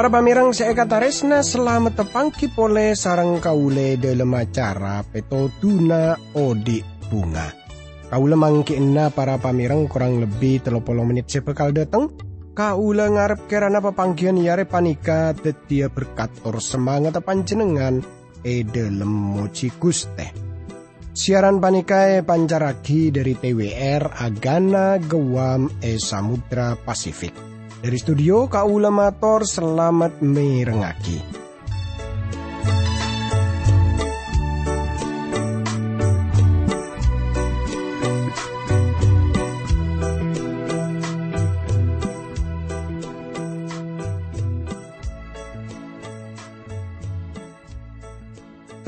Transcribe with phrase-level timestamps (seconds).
[0.00, 6.80] Para pamirang saya kata resna selamat tepangki pole sarang kaule dalam acara peto tuna odi
[7.12, 7.52] bunga.
[8.08, 12.16] Kaula mangkina para pamirang kurang lebih telopolo menit sepekal datang.
[12.56, 18.00] Kaula ngarep kerana papangkian yare panika tetia berkat or semangat panjenengan
[18.40, 20.32] e dalam moci guste.
[21.12, 27.49] Siaran panikae pancaraki dari TWR Agana Gewam e Samudra Pasifik.
[27.80, 31.49] Dari studio Kaula Mator selamat merengaki.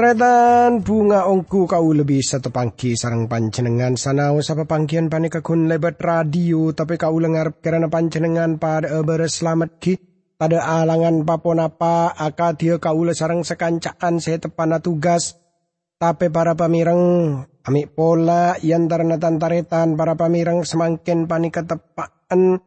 [0.02, 5.94] Tretan bunga ongku kau lebih satu pangki sarang pancenengan sanau sapa pangkian panika kun lebat
[6.02, 9.94] radio tapi kau lengar karena pancenengan pada beres selamat ki
[10.34, 15.38] pada alangan papon apa aka dia kau sarang sekancaan saya tepana tugas
[16.02, 22.58] tapi para pamireng amik pola yang tarana tantaretan para pamireng semakin panika tepaan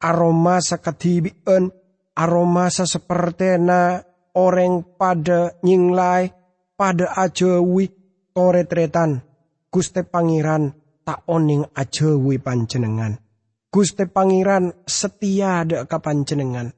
[0.00, 1.68] aroma sakatibian
[2.16, 4.00] aroma seperti na
[4.32, 6.39] orang pada nyinglai
[6.80, 7.92] pada ajawi
[8.32, 9.20] toretretan
[9.68, 10.72] Guste Pangeran
[11.04, 13.20] tak oning ajawi panjenengan.
[13.68, 16.72] Guste Pangeran setia ke panjenengan.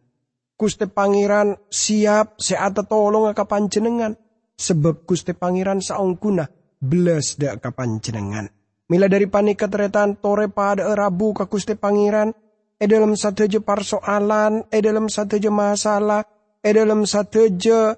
[0.58, 4.18] Guste Pangeran siap seata tolong ke panjenengan.
[4.58, 6.50] Sebab Guste Pangeran saungkuna
[6.82, 8.50] belas dak ke panjenengan.
[8.90, 12.34] Mila dari panik ketretan tore pada rabu ke Guste Pangeran.
[12.82, 16.26] E dalam satu je persoalan, e dalam satu je masalah,
[16.58, 17.94] e dalam satu je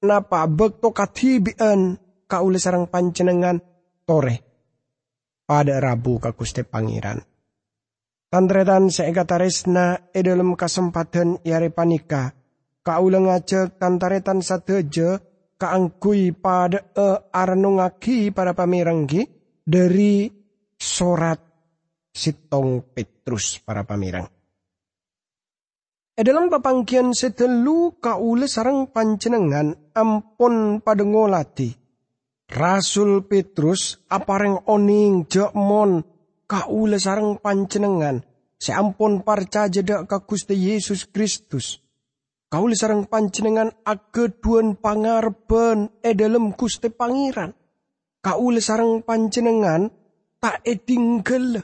[0.00, 3.60] napa bekto katibian kaule sarang pancenengan
[4.08, 4.36] tore
[5.44, 6.32] pada Rabu ka
[6.64, 7.18] Pangeran.
[8.30, 12.30] Tandretan seega taresna e dalam kesempatan yare panika
[12.86, 15.18] kaule ngajak tantaretan sateje
[15.58, 19.26] kaangkui pada e aranungaki para pamiranggi
[19.66, 20.30] dari
[20.78, 21.42] sorat
[22.14, 24.30] sitong Petrus para pamirang.
[26.14, 31.76] E dalam papangkian setelu kaule sarang pancenengan ampun pada ngolati.
[32.50, 36.02] Rasul Petrus apareng oning jokmon
[36.50, 38.26] kaule sarang pancenengan
[38.58, 41.78] seampun parca jeda ka Gusti Yesus Kristus.
[42.50, 47.54] Kaule sarang pancenengan ageduan pangarben e dalam Gusti Pangeran.
[48.18, 49.86] Kaule sarang pancenengan
[50.42, 51.62] tak etinggal.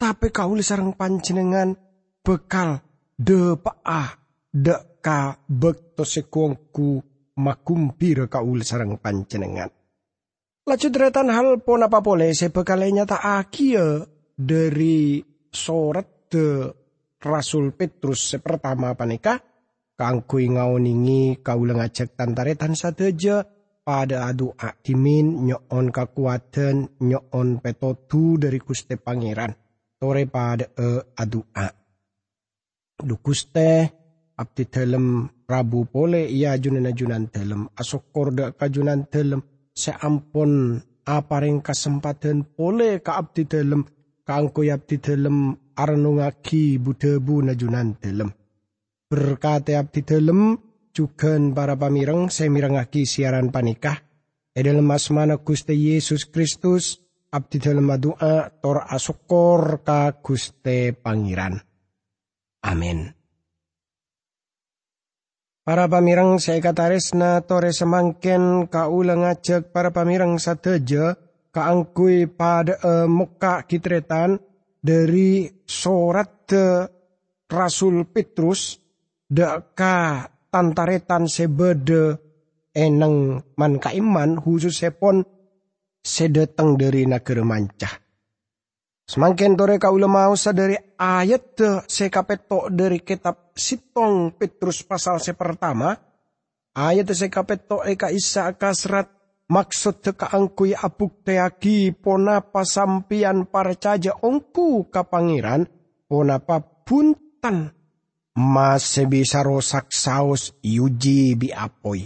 [0.00, 1.76] Tapi kaule sarang pancenengan
[2.24, 2.80] bekal
[3.20, 4.16] de paah
[4.48, 9.70] de ka bekto sekuangku makumpir ul sarang pancenengan.
[10.66, 14.02] Laju deretan hal pon apa boleh sebekalnya tak akia
[14.34, 16.66] dari sorat de
[17.22, 19.38] Rasul Petrus sepertama panika
[19.94, 23.46] kangkui ngauningi kau ngajak tantaretan sateja
[23.86, 29.54] pada adu akimin nyon kekuatan nyon petotu dari kuste pangeran
[29.96, 31.70] tore pada e adu a
[32.98, 34.05] dukus teh
[34.36, 37.70] abdi telem Rabu pole ia junan junan telem
[38.12, 39.40] korda kajunan telem
[39.72, 43.86] seampun apareng kesempatan pole ka abdi telem
[44.26, 48.30] kangko abdi telem arnungaki budebu najunan telem
[49.06, 50.58] berkata abdi telem
[50.96, 54.00] juga para pamireng semirengaki siaran panikah.
[54.56, 61.60] Edel mana Guste Yesus Kristus abdi telem doa tor asokor ka Guste Pangeran.
[62.64, 63.15] Amin.
[65.66, 71.18] Para pamirang saya kataris na tore semangken kaulang ngajak para pamirang sateja
[71.50, 74.38] kaangkui pada uh, muka kitretan
[74.78, 76.86] dari surat uh,
[77.50, 78.78] Rasul Petrus
[79.26, 82.14] deka tantaretan sebede
[82.70, 85.26] eneng man kaiman khusus sepon
[85.98, 87.90] sedeteng dari negara mancah.
[89.10, 95.96] Semakin tore kau mau dari ayat sekapeto dari kitab Sitong Petrus pasal sepertama.
[96.76, 99.08] Ayat sekapeto eka isa kasrat
[99.48, 105.64] maksud teka angkui apuk teaki ponapa sampian parcaja ongku kapangiran
[106.04, 107.72] ponapa puntan
[108.36, 112.04] mas bisa rosak saus yuji bi apoi.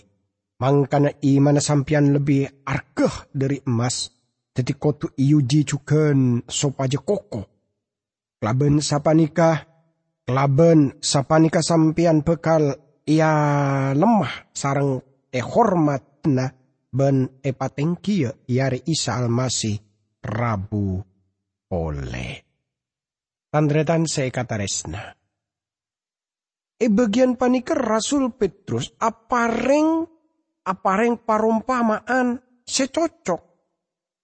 [0.60, 4.20] Mangkana iman sampian lebih arkeh dari emas
[4.50, 7.59] jadi kotu iuji cuken sopaje koko.
[8.40, 9.68] Klaben sapanika,
[10.24, 12.72] klaben sapanika sampian bekal
[13.04, 13.32] ia
[13.92, 14.96] lemah sarang
[15.28, 16.48] e hormat na
[16.88, 19.76] ben e patengkia iare isa almasi
[20.24, 20.96] rabu
[21.68, 22.32] oleh.
[23.52, 25.04] Tandretan se kataresna.
[26.80, 30.00] E bagian panika Rasul Petrus apareng
[30.64, 33.42] apareng parumpamaan secocok.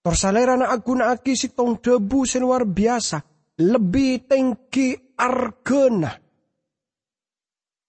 [0.01, 3.36] Torsalera na aguna aki si tong debu luar biasa.
[3.57, 6.13] Lebih tinggi argena.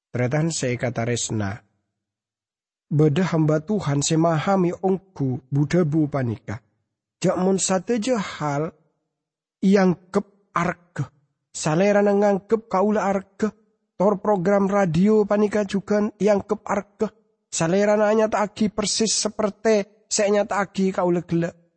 [0.08, 1.60] Tretan saya kata resna.
[2.88, 6.64] Beda hamba Tuhan semahami ongku budebu panika.
[7.20, 8.72] Jakmun sateja hal
[9.60, 10.24] yang kep
[10.56, 11.04] arge.
[11.52, 13.52] Salera ngangkep kaula arge
[13.98, 17.10] Tor program radio panika juga yang kep arke.
[17.50, 21.67] Salera nanya aki persis seperti saya aki kau legele.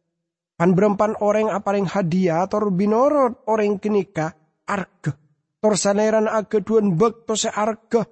[0.62, 4.30] Pan berempan orang aparing hadiah tor binorot orang kenika
[4.70, 5.10] arke.
[5.58, 8.06] Tor saleran ake duan bek to se arke.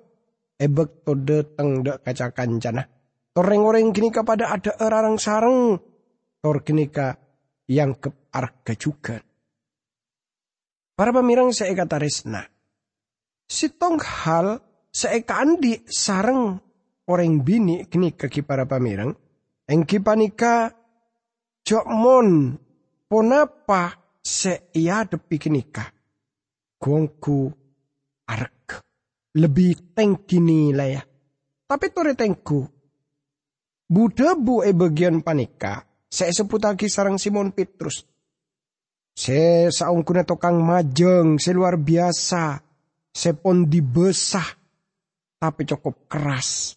[0.57, 2.89] Ebek to deteng dek kaca kancana.
[3.37, 5.77] Toreng orang kenika pada ada erarang sarang.
[6.41, 7.21] Tor kenika
[7.69, 9.21] yang kep arke juga.
[10.97, 12.41] Para pemirang saya kata resna
[13.45, 14.57] Sitong hal
[14.89, 16.57] seekandi sarang
[17.05, 19.13] orang bini kini kaki para pamirang.
[19.69, 20.78] Engki panika
[21.85, 22.57] mon
[23.05, 25.85] ponapa se ia depi kenika.
[26.79, 27.51] Gongku
[28.29, 28.67] arek.
[29.37, 31.01] Lebih tengki nilai ya.
[31.69, 32.65] Tapi tore tengku.
[33.89, 35.85] Buddha bu e bagian panika.
[36.09, 38.01] Saya lagi sarang Simon Petrus.
[39.13, 42.63] Se saungkuna tokang majeng, seluar biasa
[43.13, 44.45] sepon dibesah
[45.39, 46.75] tapi cukup keras.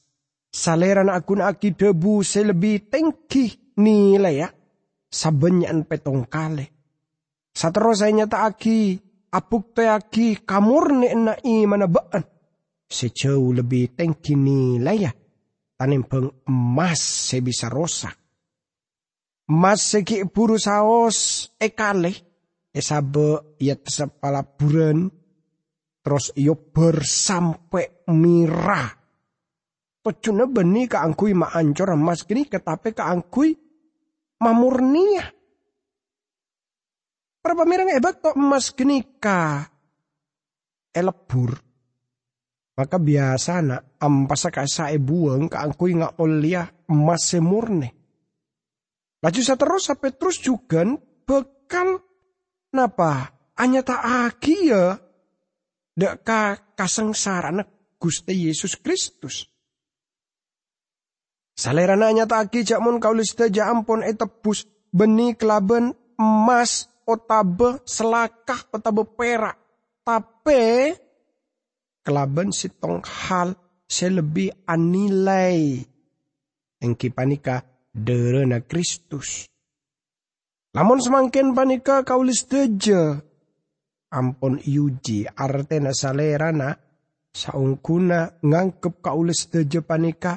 [0.52, 4.48] Saleran akun aki debu selebih tengki nilai ya.
[5.12, 6.72] Sabenyan petong kale.
[7.52, 8.96] Satero saya nyata aki
[9.28, 12.24] apuk te aki kamur ne na i mana baan.
[12.88, 15.12] Sejauh lebih tengki nilai ya.
[15.76, 18.16] Tanim peng emas se bisa rosak.
[19.52, 22.12] Emas seki buru saos ekale.
[22.72, 25.12] Esabe ya tesapala buren
[26.02, 28.90] Terus iyo bersampai mirah.
[30.02, 33.71] Pecuna beni keangkui ma ancor emas gini ketape keangkui
[34.42, 35.22] mamurnia.
[37.42, 39.66] Para pamirang hebat kok emas gini ka
[40.94, 41.54] elebur.
[42.72, 47.88] Maka biasa nak ampasa sae buang keangkui nga olia emas semurne.
[49.22, 50.82] Laju saya terus sampai terus juga
[51.22, 52.02] bekal
[52.74, 53.30] napa
[53.60, 54.98] hanya tak aki ya
[55.94, 57.62] deka kasengsaraan
[58.00, 59.51] Gusti Yesus Kristus.
[61.52, 69.56] Salerana nyata jak mon kaulis teja ampun etebus beni kelaben emas otabe selakah otabe perak.
[70.02, 70.90] Tapi
[72.02, 73.54] kelaben sitong hal
[73.86, 75.78] selebih anilai.
[76.82, 77.62] Engki panika
[77.94, 79.46] derena Kristus.
[80.72, 83.20] Lamun semakin panika kaulis teja
[84.12, 86.76] ampon iuji artena salerana
[87.32, 90.36] saungkuna ngangkep kaulis deje panika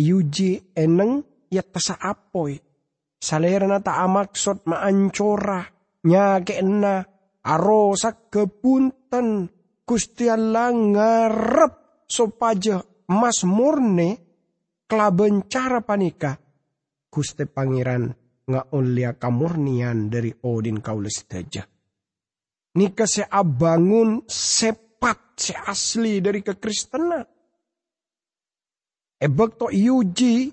[0.00, 1.20] iuji eneng
[1.52, 2.56] ya tasa apoi.
[3.20, 5.60] Salerana ta amaksud maancora
[6.08, 7.04] nyake ena
[7.44, 9.52] arosak kepunten
[9.84, 11.74] Gusti Allah ngarep
[12.08, 12.80] sopaja
[13.12, 14.08] mas murne
[14.88, 16.40] kelaben cara panika.
[17.10, 18.08] Gusti Pangeran
[18.72, 21.62] ulia kamurnian dari Odin kaulis deje
[22.78, 27.26] Nika se abangun sepat se asli dari kekristenan.
[29.20, 30.48] Ebek to yuji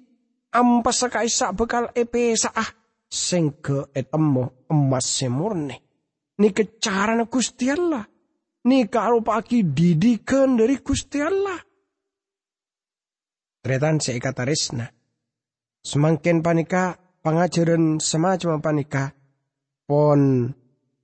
[0.51, 2.69] ampas kaisa bekal epe ah
[3.07, 5.75] sengke etemo emas semurne.
[6.37, 8.03] Nika cara na Gusti Allah.
[8.67, 11.57] Nika paki didikan dari Gusti Allah.
[13.63, 14.85] Tretan se kata resna.
[15.81, 19.15] Semakin panika pengajaran semacam panika
[19.87, 20.51] pon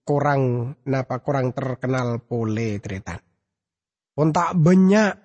[0.03, 3.23] kurang napa kurang terkenal pole tretan.
[4.11, 5.22] Pun tak banyak.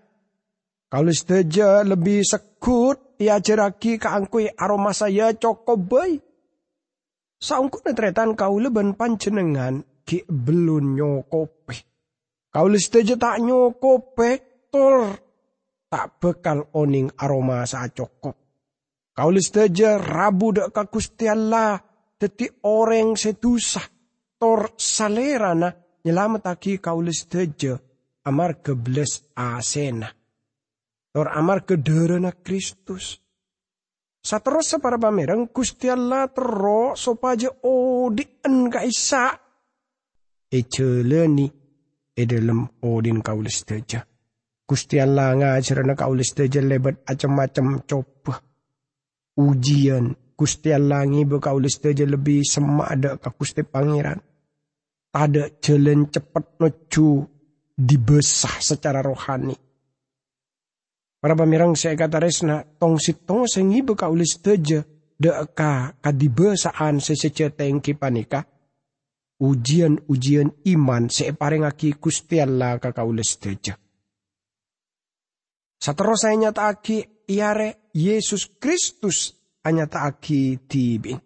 [0.89, 6.17] Kalau setuju lebih sekut, ya jeraki keangkui aroma saya cokobai.
[7.39, 11.77] Saungku tretan kau leben pancenengan ki belum nyokope.
[12.49, 14.31] Kau setuju tak nyokope,
[14.73, 15.13] tol
[15.93, 18.37] tak bekal oning aroma sa cokop.
[19.13, 21.77] Kau setuju rabu dek kakusti Allah,
[22.17, 23.85] detik orang setusah
[24.41, 25.69] tor salerana
[26.01, 27.77] nyelamataki kaulis teje
[28.25, 30.18] amar kebles asena.
[31.13, 33.19] Tor amar kederena Kristus.
[34.19, 39.33] Saterus para pamerang Gusti Allah tero sopaja odien kaisa.
[40.49, 41.49] Eceleni
[42.13, 44.05] edelem odin kaulis teje.
[44.69, 48.43] Gusti Allah ngajarana kaulis teje lebat acam-macam coba.
[49.39, 54.21] Ujian Gusti Allah ngibu kaulis teje lebih semak ada ke Gusti Pangeran
[55.15, 57.25] ada jalan cepat menuju
[57.75, 59.68] dibesah secara rohani.
[61.19, 64.39] Para pamirang saya kata resna tong sitong sengi beka ulis
[65.51, 68.47] ka kadibe saan seseceteng panika.
[69.39, 73.39] Ujian-ujian iman separengaki Gusti Allah ka kaulis
[76.19, 81.19] saya nyata aki iare Yesus Kristus hanya aki tibin.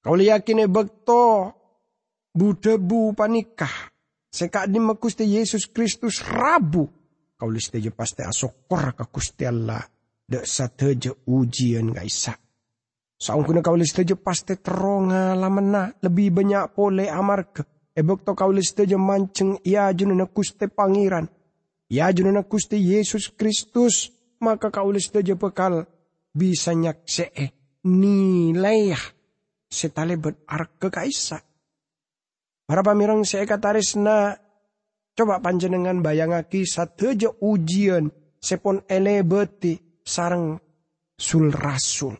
[0.00, 1.52] Kau yakin e bekto
[2.32, 3.92] budebu panikah.
[4.28, 4.80] Seka di
[5.24, 7.03] Yesus Kristus rabu
[7.44, 9.84] kau liste je pasti asokor ka Gusti Allah
[10.24, 12.32] de sateje ujian ga isa.
[13.20, 17.04] Saung kuna kau liste je pasti teronga lamena lebih banyak pole
[17.52, 17.62] ke.
[17.92, 21.28] Ebok to kau liste je manceng ia jununa kuste pangeran.
[21.92, 24.08] Ia jununa kuste Yesus Kristus.
[24.40, 25.84] Maka kau liste je bekal
[26.32, 27.28] bisa nyakse
[27.84, 28.96] nilai
[29.68, 31.44] setalebet arke kaisa.
[32.64, 34.32] Para pamirang saya kataris na
[35.14, 38.10] Coba panjenengan bayangaki sateja ujian
[38.42, 40.58] sepon elebeti sarang
[41.14, 42.18] sul rasul.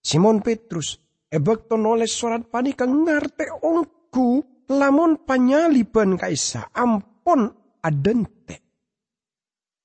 [0.00, 0.96] Simon Petrus
[1.28, 4.40] ebek noles surat panika ngarte ongku
[4.72, 7.52] lamun panyalipan kaisa ampon
[7.84, 8.56] adente.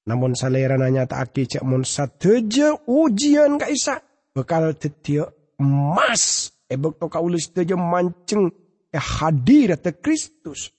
[0.07, 3.99] Namun salera nanya tak aki cek mon sateja ujian kaisa
[4.31, 5.27] bekal tetia
[5.59, 8.47] emas ebek to kaulis teja manceng
[8.95, 10.78] eh hadir Kristus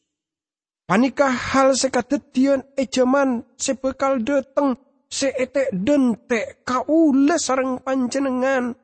[0.90, 4.74] Panikah hal sekatetian ejaman sepekal dateng
[5.06, 8.74] seete dente kaule sarang panjenengan.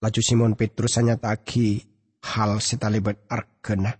[0.00, 1.84] Laju Simon Petrus hanya taki
[2.32, 3.92] hal setalibat arkena.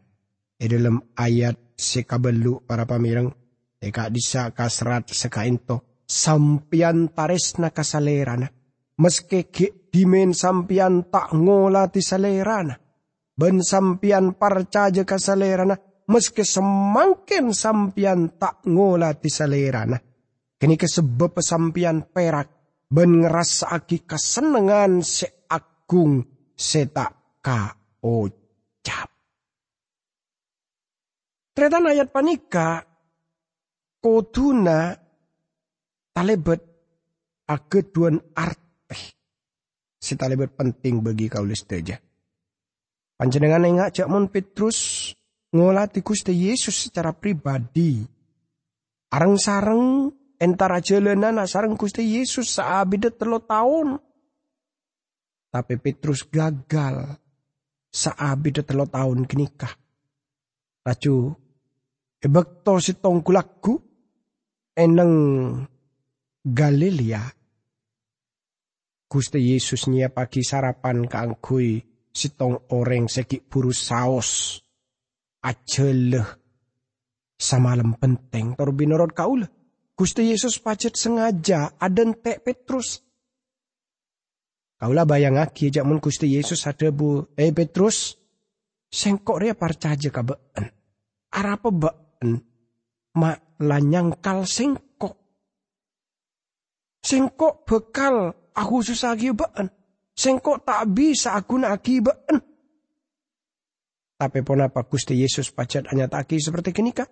[0.57, 3.29] E dalam ayat sekabelu para pamirang.
[3.77, 6.01] Eka disa kasrat sekainto.
[6.09, 8.49] Sampian taresna kasalerana.
[9.05, 9.45] Meski
[9.93, 12.81] dimen sampian tak ngolati salerana
[13.35, 15.75] ben sampian parcaja ka salerana
[16.09, 19.99] meski semakin sampian tak ngola ti salerana.
[20.55, 22.49] Kini kesebab sampian perak
[22.89, 26.25] ben ngerasa aki kesenengan seagung
[26.55, 29.11] setak ka ocap.
[31.55, 32.83] Tretan ayat panika
[33.99, 34.95] koduna
[36.15, 36.63] talebet
[37.51, 39.01] ageduan arte.
[39.99, 42.04] Si talebet penting bagi kaulis teja.
[43.15, 45.11] Panjenengan engak cak mon Petrus
[45.55, 48.03] ngolati Gusti Yesus secara pribadi.
[49.15, 50.11] Areng sareng
[50.43, 54.03] entara jalanan sareng Gusti Yesus saabide telo tahun.
[55.55, 57.15] Tapi Petrus gagal
[57.95, 59.71] saabide telo tahun kenikah.
[60.83, 61.39] Laju
[62.19, 63.79] ebekto si tongkulaku
[64.75, 65.15] eneng
[66.43, 67.23] Galilea.
[69.07, 74.63] Gusti Yesus pagi sarapan keangkui sitong orang seki buru saos
[75.43, 76.25] ajeleh
[77.35, 79.51] samalam penting tor binorot kaula
[79.95, 82.99] Gusti Yesus pacet sengaja aden tek Petrus.
[84.75, 87.31] Kaula bayang aki jak mun Gusti Yesus ada bu.
[87.39, 88.19] Eh Petrus
[88.91, 90.67] sengkok ria parcaja ka been
[91.31, 92.43] arapa been?
[93.15, 95.15] Mak lanyangkal sengkok
[97.07, 99.71] sengkok bekal aku susah been
[100.15, 102.39] Sengkok tak bisa aku nak akibaan.
[104.15, 107.11] Tapi pun apa Gusti Yesus pacat hanya taki seperti kini kak?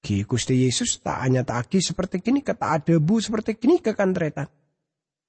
[0.00, 4.48] Ki Gusti Yesus tak hanya taki seperti kini tak ada bu seperti kini kan tretan.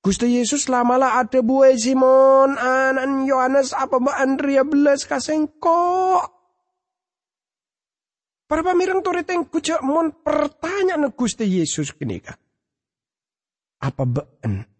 [0.01, 6.25] Gusti Yesus lamalah ada bu Simon, anan Yohanes, apa mbak Andrea belas kasengkok.
[8.49, 12.35] Para pamirang turiteng kucak mon pertanyaan Gusti Yesus kini kak?
[13.79, 14.70] Apa baan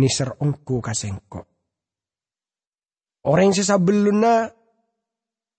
[0.00, 1.44] niser ongku kasengko.
[3.28, 4.48] Orang sisa beluna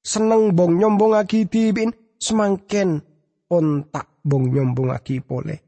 [0.01, 3.05] seneng bong nyombong aki tibin semangken
[3.53, 5.62] ontak bong nyombong aki pole.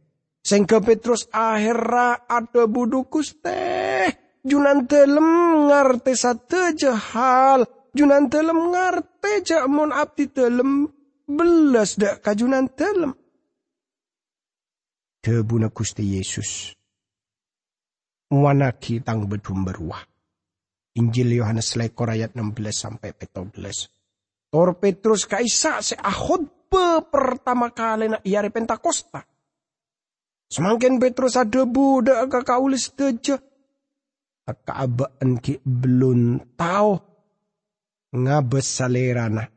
[0.44, 4.12] Sengke Petrus akhirnya ada budukus teh.
[4.44, 7.64] Junan telem ngarte sate jahal.
[7.96, 10.90] Junan telem ngarte jamon abdi telem
[11.24, 13.16] belas dak kajunan telem.
[15.24, 16.76] Tebuna Gusti Yesus
[18.34, 20.02] wanaki tang bedum beruah.
[20.98, 24.54] Injil Yohanes lekor ayat 16 sampai 17.
[24.54, 26.70] Tor Petrus kaisa se ahod
[27.10, 29.26] pertama kali na iare Pentakosta.
[30.54, 33.42] Semakin Petrus ada budak kakaulis teja.
[34.46, 36.94] Kaabaan ki belum tahu
[38.14, 39.50] ngabes salerana.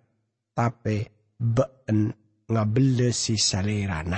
[0.56, 1.04] Tapi
[1.36, 2.08] been
[2.48, 4.16] ngabelesi salerana.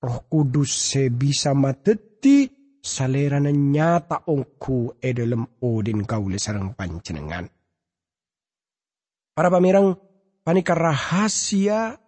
[0.00, 2.55] Roh kudus se bisa mateti
[2.86, 7.50] salerana nyata ongku e dalam odin kaule sarang pancenengan.
[9.34, 9.98] Para pamirang
[10.46, 11.98] panika rahasia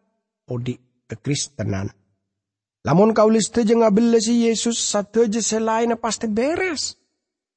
[0.47, 0.78] odi
[1.11, 1.90] kekristenan.
[2.87, 6.94] Lamun kaulis teje ngabele si Yesus sateje selain pasti beres.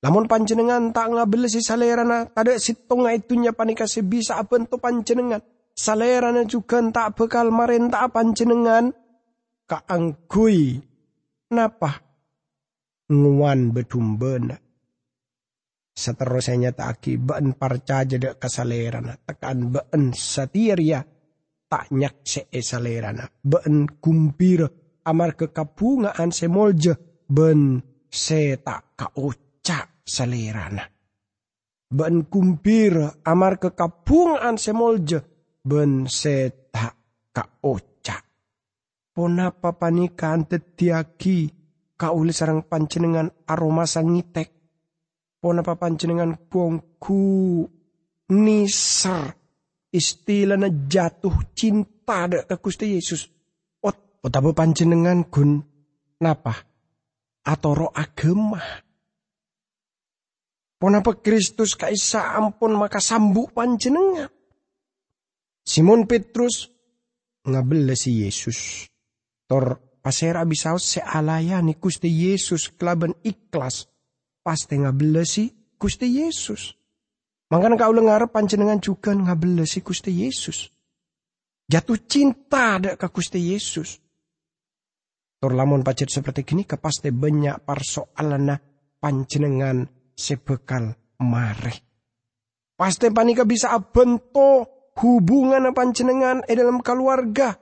[0.01, 5.45] Lamun panjenengan tak ngabele si salerana tada sitonga itunya panika bisa apa tu panjenengan.
[5.77, 8.91] Salerana juga tak bekal marenta panjenengan.
[9.69, 10.83] Kaangkui.
[11.53, 12.10] Napa?
[13.11, 14.55] Nguan betumbena.
[15.91, 19.19] Seterusnya tak aki ben parca jeda kesalerana.
[19.19, 21.03] Tekan ben satiria
[21.67, 23.27] tak nyak se salerana.
[23.43, 24.63] Ben kumpir
[25.03, 26.95] amar kekapungaan semolje
[27.27, 30.87] ben se tak kaucak salerana.
[31.91, 32.95] Ben kumpir
[33.27, 35.19] amar kekapungaan semolje
[35.59, 36.95] ben se tak
[37.35, 38.23] kaucak.
[39.11, 41.60] Ponapa panikan tetiaki
[42.01, 44.49] kauli sarang pancenengan aroma sangitek.
[45.37, 47.61] Ponapa pancenengan bongku
[48.33, 49.37] niser
[49.93, 53.29] istilah na jatuh cinta ada ke Gusti Yesus.
[53.85, 55.61] Ot, otapa panjenengan gun
[56.21, 56.57] napa?
[57.45, 58.61] Atau roh agama.
[60.81, 64.29] Ponapa Kristus kaisa ampun maka sambuk panjenengan.
[65.61, 66.69] Simon Petrus
[67.45, 68.89] ngabel si Yesus.
[69.45, 73.87] Tor pasera bisa se alayani Gusti Yesus kelaban ikhlas.
[74.41, 76.73] Pasti ngabel si Gusti Yesus.
[77.53, 80.69] Makanya kau lengar panjenengan juga ngabel si Gusti Yesus.
[81.69, 84.01] Jatuh cinta ada ke Gusti Yesus.
[85.41, 88.53] Tor lamun pacet seperti gini kepaste banyak persoalan
[89.01, 91.73] panjenengan sebekal mare.
[92.77, 94.65] Pasti panika bisa bento
[95.01, 97.57] hubungan panjenengan e dalam keluarga.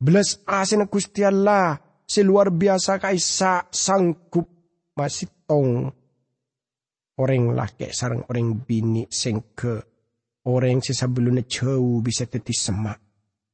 [0.00, 1.76] Belas asin Gusti Allah
[2.08, 4.48] seluar biasa kaisa sanggup
[4.96, 5.92] masih tong
[7.20, 9.76] orang laki sarang orang bini sengke
[10.48, 12.96] orang sisa belum jauh bisa teti semak.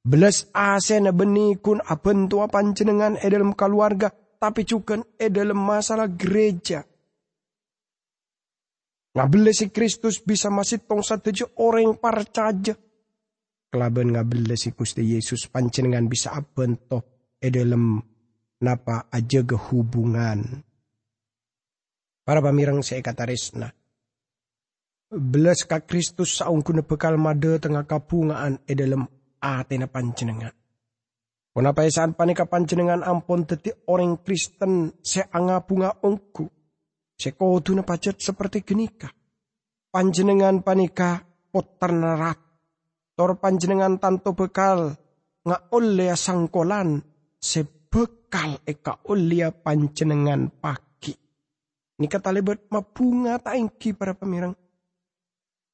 [0.06, 6.87] Belas asin benih kun abentua panjenengan e dalam keluarga tapi juga e dalam masalah gereja.
[9.18, 12.86] Ngabele si Kristus bisa masih tong satu orang parcaja.
[13.76, 18.00] Kelaban ngabele si Gusti Yesus pancenengan bisa abento e dalam
[18.64, 20.64] napa aja kehubungan.
[22.24, 23.68] Para pamirang saya kata resna.
[25.12, 29.04] Belas ka Kristus saung kuna bekal made tengah kapungaan e dalam
[29.44, 30.56] atena pancenengan.
[31.52, 36.48] Kenapa esaan panika pancenengan ampun teti orang Kristen seangapunga ongku.
[37.12, 39.12] Sekotu na pacet seperti genika.
[39.92, 41.20] Panjenengan panika
[41.52, 42.45] potar narat.
[43.16, 44.92] Tor panjenengan tanto bekal
[45.40, 47.00] nga oleh sangkolan
[47.40, 51.16] sebekal eka oleh panjenengan pagi.
[51.96, 54.52] Ini kata lebat mabunga taingki para pemirang.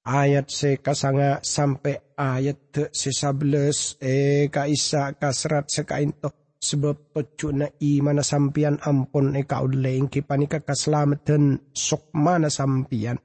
[0.07, 7.99] Ayat se kasanga sampai ayat te sesabeles e kaisa kasrat sekainto sebab tocu na i
[7.99, 13.19] mana sampian ampun eka uleng panika kaslameten sok mana sampian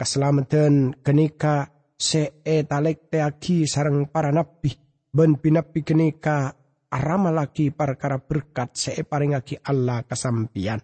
[0.00, 4.72] kaslameten kenika se e talek te aki sarang para nabi
[5.12, 6.48] ben pinapi kenika
[6.88, 10.80] arama laki kara berkat se e paring aki Allah kasampian.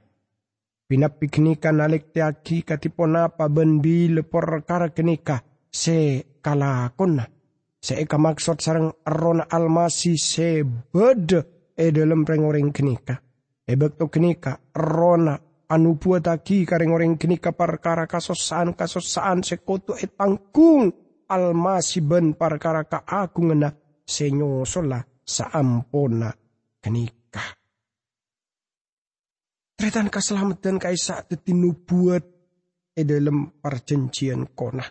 [0.87, 5.41] Pinapi kenika nalik te aki katipon apa ben bi lepor kara kenika
[5.73, 7.25] se kalakonna
[7.81, 13.17] se eka maksud sarang arona almasi se bede e dalam reng kenika.
[13.67, 15.35] E bakto kenika rona
[15.69, 23.71] anu puataki kareng orang kenika perkara kasosaan kasosaan sekoto e tangkung almasi ben perkara ngena
[24.07, 26.31] senyosola saampona
[26.83, 27.43] kenika.
[29.77, 32.25] Tretan keselamatan kaisa tetinu buat
[32.97, 34.87] e dalam perjanjian kona.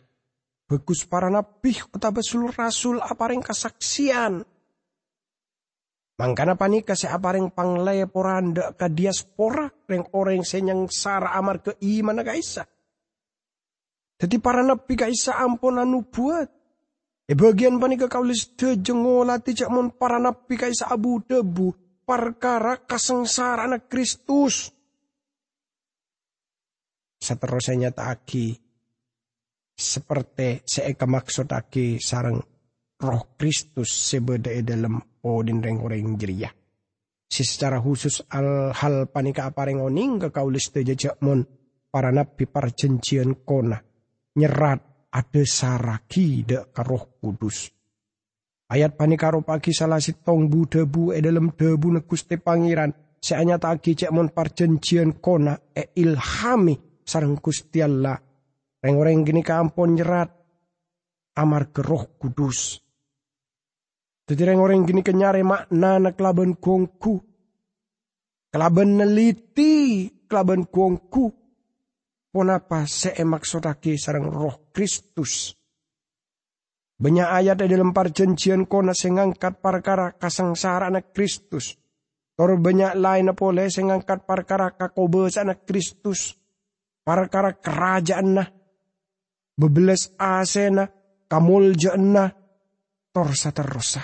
[0.66, 4.46] Bagus para nabi utawa seluruh rasul apareng kesaksian
[6.16, 12.64] Mangkana panika sa apareng pangleporanda ka diaspora reng orang senyang sara amar ke iman kaisa.
[14.16, 16.48] Jadi para nabi kaisa ampun anu buat.
[17.26, 21.74] E bagian panika kaulis tejengola tijak mon para nabi kaisa abu debu
[22.06, 24.70] perkara kasengsaraan Kristus.
[27.18, 28.54] Seterusnya taki
[29.76, 32.40] seperti seeka maksud aki sarang
[33.02, 36.54] roh Kristus sebeda dalam odin reng orang jeria.
[37.26, 41.42] Si secara khusus al hal panika apareng oning ke kaulis jejak mon
[41.90, 43.82] para nabi perjanjian kona
[44.36, 47.72] nyerat ada saraki de roh kudus.
[48.66, 53.96] Ayat panikaro pagi salah si tong bu debu e dalam debu neguste pangeran seanya tagi
[53.96, 58.18] cek mon perjanjian kona e ilhami sarang kusti Allah.
[58.82, 60.30] Reng-reng gini kampon nyerat
[61.38, 62.82] amar ke roh kudus.
[64.26, 67.36] Jadi orang gini kenyare makna nak laban kongku.
[68.56, 71.45] kelaban neliti, kelaban kuongku,
[72.36, 75.56] ponapa se maksudake sarang roh Kristus.
[77.00, 81.80] Banyak ayat di dalam perjanjian kona sengangkat perkara kasangsara anak Kristus.
[82.36, 86.36] Tor banyak lain pole sengangkat perkara kakobes anak Kristus.
[87.08, 88.48] Perkara kerajaan nah.
[89.56, 90.92] Bebeles asena,
[91.32, 92.36] kamulja nah.
[93.16, 94.04] Tor saterosa.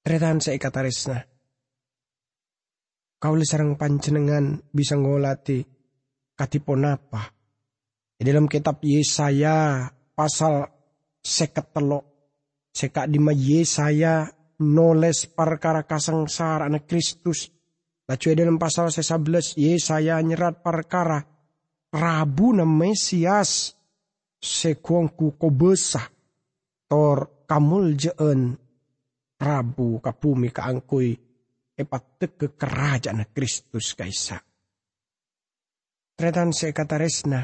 [0.00, 1.20] Tretan katarisna.
[3.20, 5.81] Kau sarang panjenengan bisa ngolati
[6.42, 7.30] katipon apa.
[8.18, 10.66] Di dalam kitab Yesaya pasal
[11.22, 12.04] seket telok.
[12.74, 14.26] Seka di Yesaya
[14.58, 17.46] noles perkara kasangsara anak Kristus.
[18.10, 21.22] Lalu dalam pasal 11 Yesaya nyerat perkara
[21.92, 23.76] Rabu na Mesias
[24.40, 26.08] sekuangku kobesah
[26.88, 28.56] tor kamul jeen
[29.36, 31.12] Prabu kapumi kaangkoy
[31.76, 32.04] epat
[32.38, 34.51] ke kerajaan Kristus kaisa.
[36.16, 37.40] Tretan se kataresna,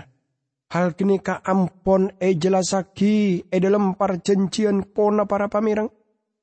[0.74, 5.90] hal kini ka ampon e jelasaki e dalam perjanjian kona para pamirang,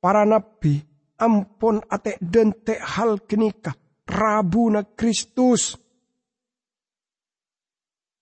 [0.01, 0.81] para nabi,
[1.21, 3.71] ampon ate dente hal kini ka
[4.07, 5.77] rabu na Kristus.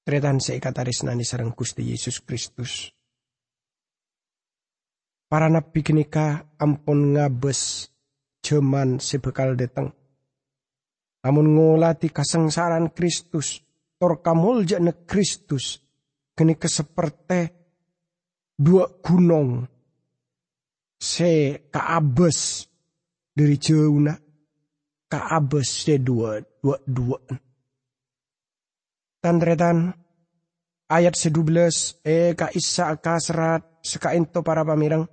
[0.04, 2.92] Tretan se kataresna ni sarang Gusti Yesus Kristus
[5.34, 7.90] Para nabi kenika ampun ngabes
[8.46, 9.90] jaman sebekal deteng.
[11.26, 13.66] Namun ngolati kasengsaran Kristus,
[14.04, 15.80] tor kamul jane Kristus,
[16.36, 17.48] kenika seperti
[18.60, 19.64] dua gunung
[21.00, 22.68] se kaabes
[23.32, 24.12] dari jauh na
[25.08, 27.16] kaabes se dua dua dua.
[29.24, 29.96] Tandretan
[30.92, 33.64] ayat sedubles eh ka isa ka serat
[34.44, 35.08] para pamirang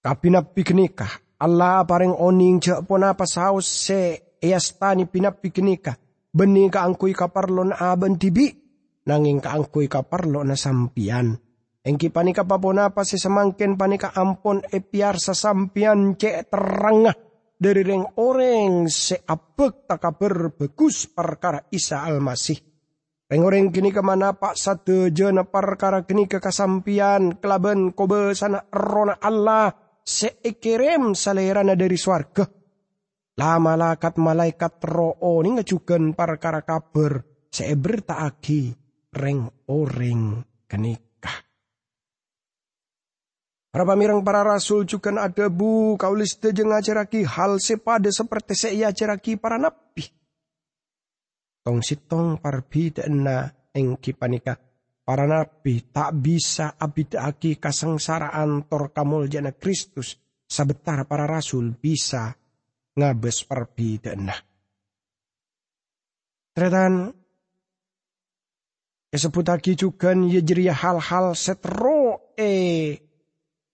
[0.00, 1.20] Kapinap piknikah.
[1.36, 6.03] Allah pareng oning jak pona pasaus se eastani pinap piknikah.
[6.34, 8.50] Beni ka kaparlo na aban tibi.
[9.06, 11.38] Nanging ka angkui kaparlo na sampian.
[11.84, 13.20] Engki panika papona pa si
[13.78, 17.14] panika ampon epiar sa sampian cek terangah.
[17.54, 22.58] Dari reng oreng se apek takaber begus perkara Isa Almasih.
[23.30, 29.16] Reng kini ke mana pak satu jena perkara kini ke kasampian kelaben kobe sana rona
[29.22, 29.70] Allah
[30.02, 32.63] seekirem salerana dari swarga.
[33.34, 37.18] Lama lakat malaikat ro'o ni ngajukan perkara kabar
[37.50, 38.70] seebertaagi
[39.10, 40.38] reng oreng
[40.70, 41.38] kenikah.
[43.74, 49.34] Para pamirang para rasul juga ada bu kaulis jeng ajaraki hal sepada seperti saya ajaraki
[49.34, 50.06] para nabi.
[51.66, 54.54] Tong sitong parbi na engki panika
[55.04, 60.16] Para nabi tak bisa abidaki kasengsaraan tor kamul jana Kristus.
[60.48, 62.32] Sebentar para rasul bisa
[62.94, 64.38] ngabes perbidanah.
[66.54, 67.10] Tretan
[69.10, 72.50] disebut lagi juga jeria hal-hal setro e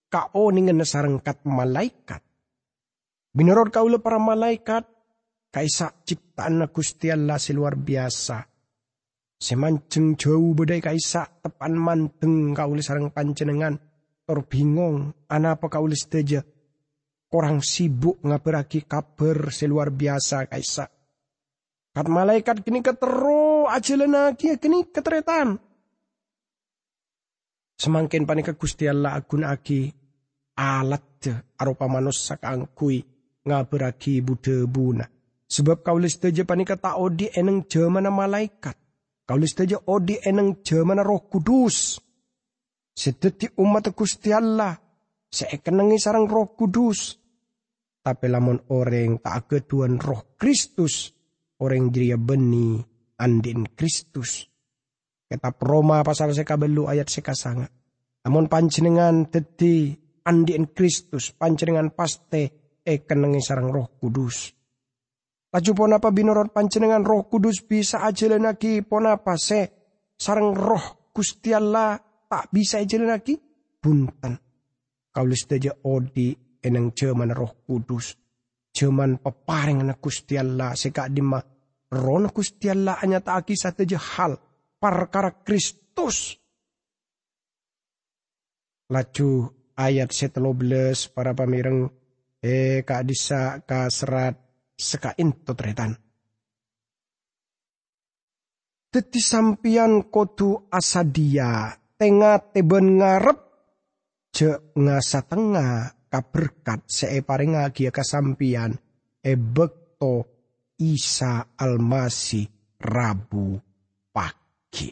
[0.08, 2.24] kau ningen sarengkat malaikat.
[3.36, 4.88] Menurut kau para malaikat,
[5.54, 8.42] kaisa ciptaan Gusti Allah luar biasa.
[9.40, 13.78] Semanceng jauh bedai kaisa tepan manteng kaulis sarang pancenengan.
[14.26, 16.44] Tor bingung, apa kaulis teja.
[17.30, 20.90] Korang sibuk ngaberaki kabar seluar biasa kaisa.
[21.94, 25.54] Kat malaikat kini ketero aja lagi kini keteretan.
[27.78, 29.86] Semakin panika Gusti Allah agun aki
[30.58, 32.98] alat arupa manusia kangkui
[33.46, 35.06] ngaberaki bude buna.
[35.50, 38.74] Sebab kaulis teja panika tak odi eneng jamana malaikat.
[39.22, 42.02] Kaulis saja odi eneng jaman roh kudus.
[42.90, 44.74] Sedeti umat Gusti Allah.
[45.30, 47.19] Seekenengi sarang roh kudus.
[48.00, 51.12] Tapi lamun orang tak keduan roh Kristus.
[51.60, 52.80] Orang jiria beni
[53.20, 54.48] andin Kristus.
[55.28, 57.68] Kitab Roma pasal sekabelu ayat sekasanga.
[58.24, 59.92] Namun panjenengan teti
[60.24, 61.36] andin Kristus.
[61.36, 64.56] Panjenengan paste ekenengi sarang roh kudus.
[65.50, 69.62] Laju pon apa binorot pancenengan roh kudus bisa aja lagi pon apa se
[70.16, 71.98] sarang roh Gusti Allah
[72.30, 73.34] tak bisa aja lagi
[73.82, 74.38] buntan.
[75.10, 78.16] Kaulis saja odi eneng jaman roh kudus.
[78.70, 81.42] Jaman peparing anak Gusti Allah seka dima
[81.90, 84.38] ron Gusti Allah hanya tak kisah saja hal
[84.78, 86.38] perkara Kristus.
[88.90, 89.30] Laju
[89.74, 91.90] ayat setelobles para pamireng
[92.42, 93.58] eh kak disa
[93.90, 94.34] serat
[94.74, 95.92] sekain totretan.
[98.90, 103.38] Teti sampian kotu asadia tengah teben ngarep
[104.34, 108.74] je ngasa tengah kaberkat seeparing agia kasampian
[109.22, 110.26] ebekto
[110.82, 112.48] Isa Almasih
[112.82, 113.54] Rabu
[114.10, 114.90] pagi.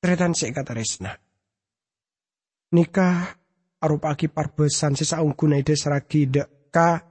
[0.00, 1.12] Tretan sik kata resna.
[2.74, 3.16] Nikah
[3.84, 7.04] arupaki parbesan sesaungkuna ide seragi deka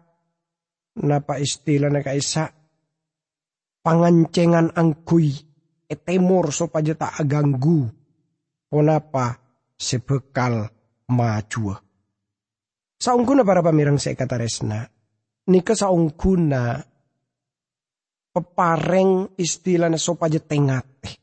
[1.05, 2.49] napa istilah neka isa
[3.83, 5.29] pangancengan angkui
[5.85, 7.85] etemor sopaja tak aganggu
[8.73, 9.37] onapa
[9.77, 10.69] sebekal
[11.13, 11.77] maju.
[12.97, 14.89] Saungguna para pamirang saya kata resna.
[15.51, 16.81] Nika saungguna
[18.33, 21.21] pepareng istilahnya sopaja tengate.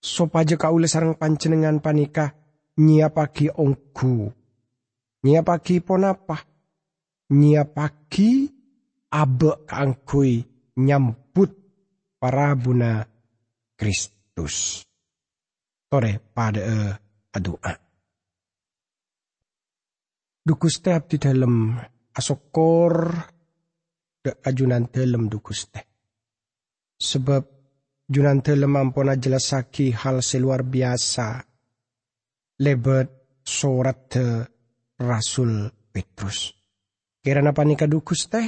[0.00, 2.32] Sopaja kaule sarang pancenengan panika
[2.78, 4.30] nyiapaki ongku.
[5.26, 6.38] Nyiapaki ponapa?
[7.34, 8.46] Nyiapaki
[9.10, 10.46] abe kangkui
[10.78, 11.50] nyambut
[12.22, 13.02] para buna
[13.74, 14.86] Kristus.
[15.90, 16.94] Tore pada uh,
[20.46, 21.74] teh abdi dalam
[22.14, 22.94] asokor
[24.22, 24.86] de ajunan
[25.26, 25.82] dukus teh.
[26.96, 27.42] Sebab
[28.06, 31.42] junan dalam mampuna jelasaki hal seluar biasa.
[32.56, 34.16] Lebet surat
[34.96, 36.54] Rasul Petrus.
[37.20, 38.46] Kirana panika dukus teh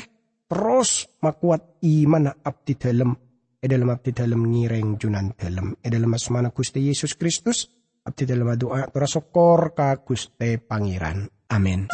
[0.48, 3.12] terus makuat iman abdi dalam
[3.58, 7.78] e dalam abdi dalam ngireng junan dalam e dalam asmana Gusti Yesus Kristus
[8.09, 11.88] abdi dalam doa terasokor ka Gusti Pangeran Amin.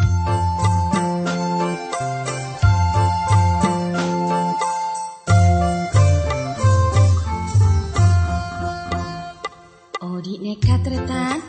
[10.02, 11.43] Odi nekat retan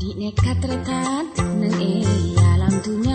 [0.00, 1.28] Odi nekat retan
[1.60, 3.09] neng alam dunia